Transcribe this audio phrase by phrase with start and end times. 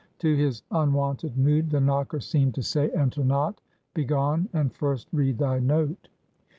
[0.17, 3.61] To his unwonted mood, the knocker seemed to say "Enter not!
[3.93, 6.07] Begone, and first read thy note."